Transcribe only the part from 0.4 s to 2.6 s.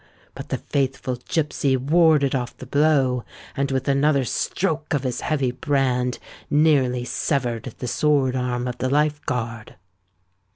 the faithful gipsy warded off